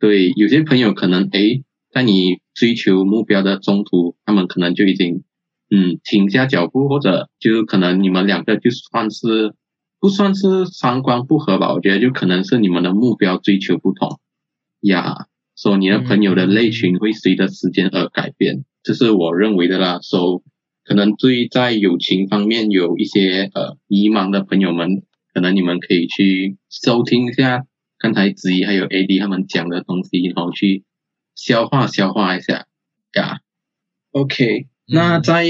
[0.00, 5.22] 对，有些朋友可能哎，在你追求目标的中途，他们可能就已经
[5.70, 9.54] 嗯停下脚步，或者就可能你们两个就算是
[10.00, 11.72] 不算是三观不合吧？
[11.72, 14.18] 我觉得就可能是你们的目标追求不同
[14.80, 15.27] 呀。
[15.60, 19.98] 说你的朋友的类群会随着时间而改变，这是我认为的啦。
[20.00, 20.44] 说
[20.84, 25.02] 可能对在友情方面有一些呃迷茫的朋友们，
[25.34, 27.66] 可能你们可以去收听一下
[27.98, 30.84] 刚才子怡还有 AD 他们讲的东西，然后去
[31.34, 32.68] 消化消化一下
[33.14, 33.40] 呀。
[34.12, 35.44] OK，那在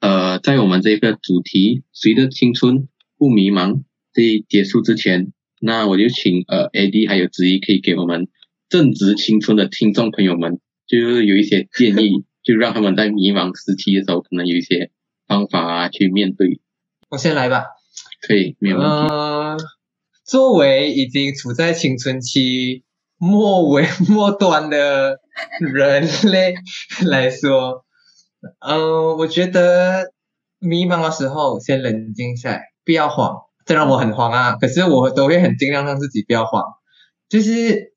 [0.00, 3.82] 呃在我们这个主题随着青春不迷茫
[4.14, 5.30] 这一结束之前，
[5.60, 8.26] 那我就请呃 AD 还有子怡可以给我们。
[8.70, 14.92] 正值青春的听众朋友们，就是有一些建议， 就让他们在迷茫时期的时候，可能有一些
[15.26, 16.60] 方法啊去面对。
[17.08, 17.64] 我先来吧。
[18.22, 19.12] 可以，没有问题。
[19.12, 19.56] 呃，
[20.24, 22.84] 作为已经处在青春期
[23.18, 25.18] 末尾 末端的
[25.58, 26.54] 人类
[27.04, 27.84] 来说，
[28.60, 30.12] 嗯，我觉得
[30.60, 33.36] 迷茫的时候先冷静下来，不要慌。
[33.66, 36.62] 虽然我很慌啊，可是我都会很尽量让自己不要慌，
[37.28, 37.90] 就是。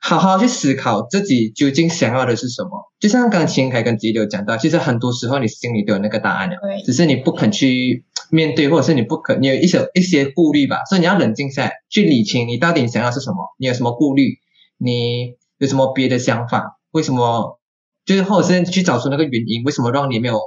[0.00, 2.70] 好好去思考自己究竟想要的是什么。
[3.00, 10.84] 就像刚秦凯跟吉柳讲到，其实很多时候你心里都有那个答案了，只是你不肯去面对，或者是你不肯，你有一些一些顾虑吧。
[10.88, 14.38] 所以你要冷静下来，去理清你到底想要是什么，你有什么顾虑，
[14.78, 17.58] 你有什么别的想法，为什么？
[18.06, 20.40] 就是或者是去找出那个原因，为什么让你没有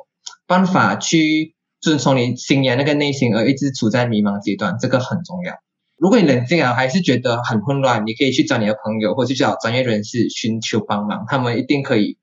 [0.47, 5.53] 办法去遵从你心里那个内心，而一直处在迷茫阶段，这个很重要。
[6.01, 12.17] 如果你冷静啊，还是觉得很混乱，你可以去找你的朋友，或者去找专业人士寻求帮忙，他们一定可以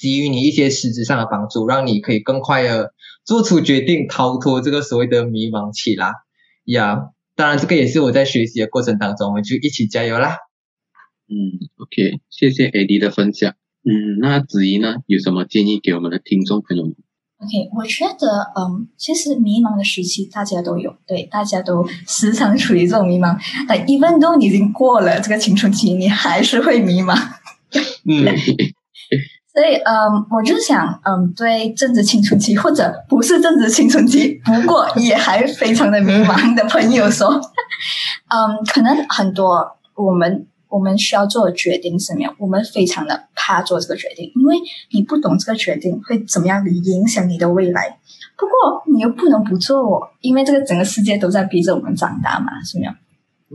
[0.00, 2.92] 给予你一些实质上的帮助，让你可以更快的
[3.24, 6.12] 做出决定，逃脱这个所谓的迷茫期啦。
[6.66, 10.36] 呀，当然这个也是我在学习的过程当中，我们就一起加油啦。
[11.28, 11.34] 嗯
[11.78, 13.56] ，OK，谢谢 AD 的分享。
[13.82, 16.94] 嗯，那子怡呢，有什么建议给我们的听众朋友们
[17.38, 23.36] ？OK，我觉得，嗯，其实迷茫的时期大家都有，对，大家都时常处于这种迷茫。
[23.68, 27.14] 但 even though 已经过了这个青春期，你还是会迷茫。
[28.08, 28.24] 嗯，
[29.52, 37.28] 所以，嗯，我就想，嗯，对正值青春期或者不是正值青春期，不过也还非常的迷茫的朋友说，
[38.28, 40.46] 嗯，可能很多我们
[40.76, 44.56] 我们需要做的决定是没有，我们非常的怕做这个决定，因为
[44.90, 47.98] 你不懂这个决定会怎么样影响你的未来。
[48.36, 52.92] 不过你又不能不做哦，因为这个整个世界都在逼着我们长大嘛，是没有。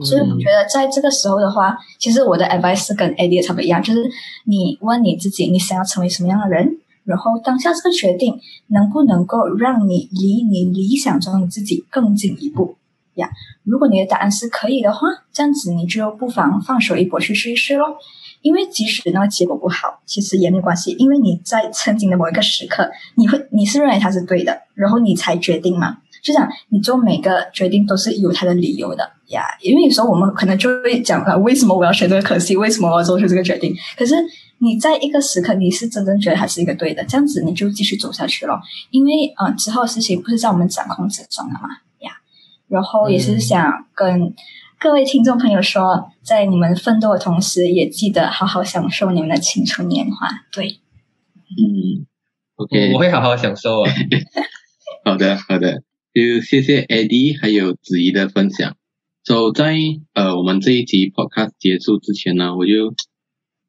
[0.04, 4.00] 所以我觉得在这个时候的话，其实我的 advice 跟 idea 差不多一样，就是
[4.46, 12.78] 你问你自己，你想要成为什么样的人，然后当下这个决定能不能够让你离你理想中的自己更进一步
[13.16, 13.30] 呀？
[13.64, 17.98] 如果你的答案是可以的话，这样子你就不妨放手一搏去试一试咯。
[18.42, 25.98] 因为即使那个结果不好，其实也没关系，因为你在曾经的某一个时刻，你会你是认为它是对的，然后你才决定嘛。
[26.24, 32.56] 就讲你做每个决定都是有它的理由的呀，因为有时候我们可能就会讲啊，为什么我要选这个可惜？
[32.56, 33.76] 为什么我要做出这个决定？
[33.98, 34.16] 可是
[34.60, 38.60] 你在一个时刻，你是真正觉得它是一个对的，这样子你就继续走下去了。
[38.92, 41.70] 因为啊，之后的事情不是在我们掌控之中的嘛。
[42.72, 44.34] 然后也是想跟
[44.80, 50.28] 各位听众朋友说，在你们奋斗的同时，也记得好好享受你们的青春年华。
[50.54, 50.80] 对，
[51.58, 52.08] 嗯
[52.56, 53.92] ，OK，我会好好享受啊。
[55.04, 55.84] 好的，好的。
[56.14, 58.76] 就谢谢 Eddie 还有子怡的分享。
[59.24, 59.76] so, 在
[60.14, 62.94] 呃我们这一集 podcast 结束之前呢，我就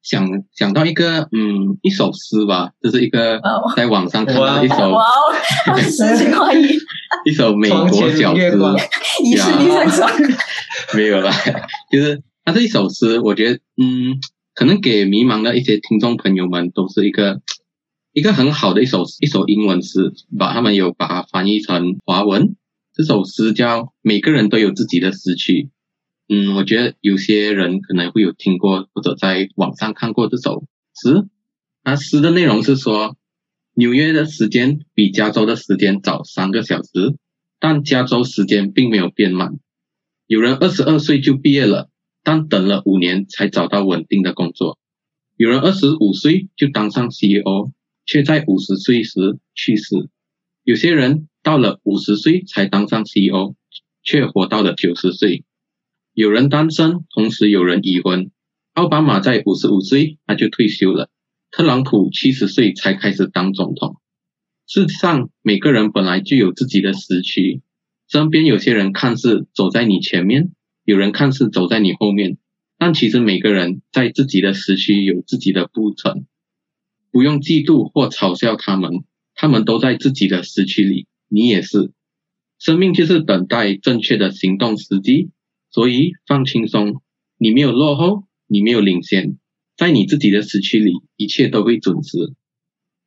[0.02, 3.40] 想想到一个嗯一首诗吧，就是一个
[3.76, 6.66] 在网上看到一首哇哦诗情画意，
[7.24, 8.52] 一首美国小诗，
[9.24, 10.06] 疑 是你在说
[10.94, 11.32] 没有啦，
[11.92, 14.18] 就是它是一首诗，我觉得嗯
[14.54, 17.40] 可能给迷茫的一些听众朋友们都是一个。
[18.14, 22.56] 一个很好的一首一首英文诗，把他们有把它翻译成华文。
[22.94, 25.52] 这首诗叫《每个人都有自己的时区》。
[26.28, 30.64] 嗯，我觉得有些人可能会有听过或者在网上看过这首
[30.94, 31.28] 诗。
[31.82, 33.16] 它诗的内容是说，
[33.74, 37.16] 纽约的时间比加州的时间早三个小时，
[37.58, 39.58] 但加州时间并没有变慢。
[40.26, 41.90] 有人二十二岁就毕业了，
[42.22, 44.78] 但等了五年才找到稳定的工作。
[45.36, 47.72] 有人二十五岁就当上 CEO。
[48.04, 49.94] 却在五十岁时去世。
[50.64, 53.54] 有些人到了五十岁才当上 CEO，
[54.02, 55.44] 却活到了九十岁。
[56.14, 58.30] 有人单身，同时有人已婚。
[58.74, 61.08] 奥巴马在五十五岁他就退休了。
[61.50, 63.96] 特朗普七十岁才开始当总统。
[64.66, 67.62] 事实上，每个人本来就有自己的时区。
[68.08, 70.52] 身边有些人看似走在你前面，
[70.84, 72.36] 有人看似走在你后面，
[72.76, 76.26] 但其实每个人在自己的时区有自己的步程。
[77.10, 79.04] 不用嫉妒或嘲笑他们，
[79.34, 81.90] 他们都在自己的时区里，你也是。
[82.58, 85.30] 生命就是等待正确的行动时机，
[85.72, 87.02] 所以放轻松。
[87.38, 89.38] 你没有落后，你没有领先，
[89.76, 92.34] 在你自己的时区里，一切都会准时。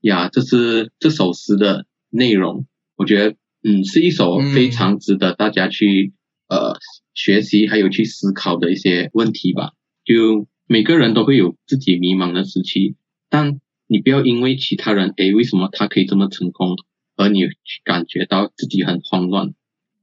[0.01, 2.68] 呀，这是这首诗的内容。
[2.97, 6.13] 我觉得，嗯，是一首非常值得大家去
[6.47, 6.78] 呃
[7.13, 9.72] 学习还有去思考的一些问题吧。
[10.03, 12.95] 就每个人都会有自己迷茫的时期，
[13.30, 16.76] 但你不要因为其他人，诶，为什么他可以这么成功，
[17.16, 17.41] 而你
[17.84, 19.53] 感觉到自己很慌乱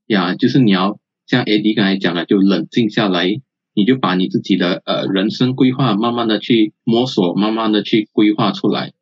[0.07, 0.35] 呀？
[0.37, 3.27] 就是你要像 AD 刚才讲的，就冷静下来，
[3.75, 8.93] 你就把你自己的呃人生规划慢慢的去摸索，慢慢的去规划出来，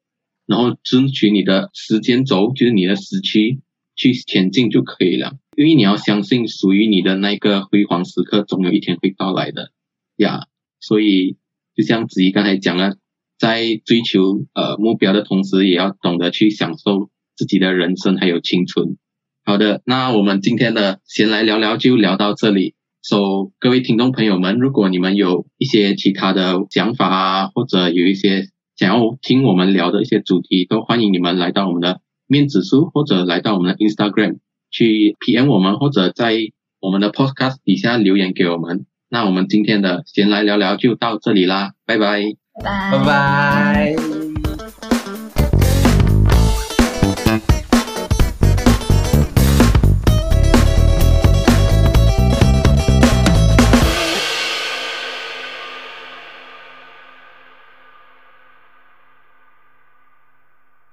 [0.46, 3.60] 然后争取你的时间轴，就是你的时区
[3.96, 5.36] 去前进就可以了。
[5.56, 9.72] 因为你要相信，属于你的那个辉煌时刻，总有一天会到来的
[10.16, 10.46] 呀。
[10.80, 11.36] 所以
[11.76, 12.96] 就像子怡刚才讲了。
[13.40, 18.98] 在追求呃目标的同时，也要懂得去享受自己的人生还有青春。
[19.44, 22.74] 好的，那我们今天的先来聊聊就聊到这里。
[23.02, 34.38] So 各位听众朋友们，如果你们有一些其他的想法啊，或者有一些想要听我们聊的一些主题，都欢迎你们来到我们的面子书，或者来到我们的 Instagram
[34.70, 36.36] 去 PM 我们，或者在
[36.80, 38.86] 我们的 Podcast 底下留言给我们。
[39.08, 42.22] 那我们今天的先来聊聊就到这里啦，拜拜。
[42.62, 44.19] 拜拜拜。